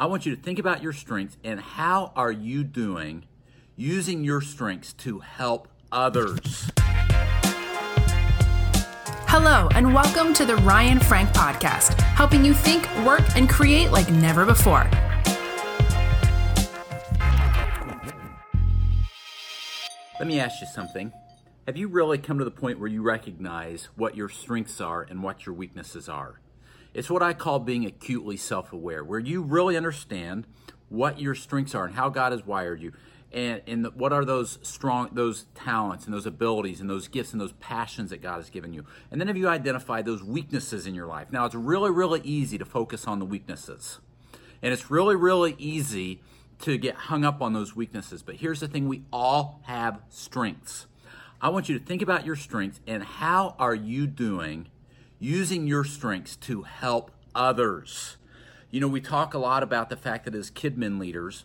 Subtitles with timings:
[0.00, 3.24] I want you to think about your strengths and how are you doing
[3.74, 6.70] using your strengths to help others.
[9.26, 14.08] Hello, and welcome to the Ryan Frank Podcast, helping you think, work, and create like
[14.08, 14.88] never before.
[20.20, 21.12] Let me ask you something.
[21.66, 25.24] Have you really come to the point where you recognize what your strengths are and
[25.24, 26.38] what your weaknesses are?
[26.94, 30.46] It's what I call being acutely self aware, where you really understand
[30.88, 32.92] what your strengths are and how God has wired you.
[33.30, 37.40] And, and what are those strong, those talents and those abilities and those gifts and
[37.40, 38.86] those passions that God has given you?
[39.10, 41.30] And then have you identified those weaknesses in your life?
[41.30, 43.98] Now, it's really, really easy to focus on the weaknesses.
[44.62, 46.22] And it's really, really easy
[46.60, 48.22] to get hung up on those weaknesses.
[48.22, 50.86] But here's the thing we all have strengths.
[51.40, 54.68] I want you to think about your strengths and how are you doing
[55.18, 58.16] using your strengths to help others.
[58.70, 61.44] You know, we talk a lot about the fact that as KidMin leaders,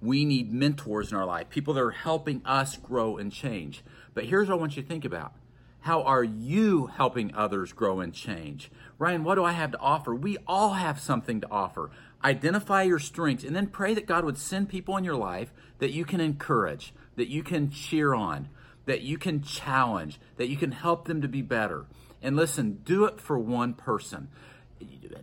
[0.00, 3.82] we need mentors in our life, people that are helping us grow and change.
[4.14, 5.32] But here's what I want you to think about.
[5.80, 8.70] How are you helping others grow and change?
[8.98, 10.14] Ryan, what do I have to offer?
[10.14, 11.90] We all have something to offer.
[12.22, 15.92] Identify your strengths and then pray that God would send people in your life that
[15.92, 18.50] you can encourage, that you can cheer on,
[18.86, 21.86] that you can challenge, that you can help them to be better.
[22.22, 24.28] And listen, do it for one person.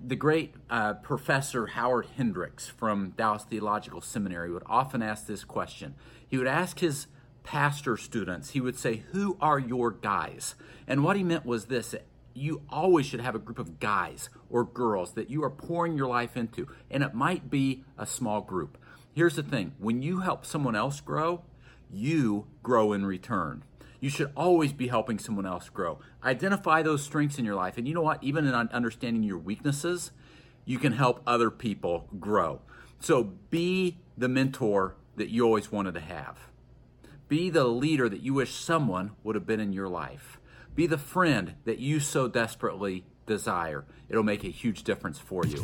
[0.06, 5.96] The great uh, professor Howard Hendricks from Dallas Theological Seminary would often ask this question.
[6.28, 7.08] He would ask his
[7.44, 10.56] pastor students, he would say, Who are your guys?
[10.88, 11.96] And what he meant was this
[12.38, 16.08] you always should have a group of guys or girls that you are pouring your
[16.08, 16.68] life into.
[16.92, 18.78] And it might be a small group.
[19.14, 21.42] Here's the thing when you help someone else grow,
[21.92, 23.64] you grow in return.
[24.00, 26.00] You should always be helping someone else grow.
[26.24, 27.78] Identify those strengths in your life.
[27.78, 28.24] And you know what?
[28.24, 30.12] Even in understanding your weaknesses,
[30.66, 32.62] you can help other people grow.
[33.00, 36.38] So be the mentor that you always wanted to have.
[37.28, 40.40] Be the leader that you wish someone would have been in your life.
[40.76, 43.86] Be the friend that you so desperately desire.
[44.10, 45.64] It'll make a huge difference for you.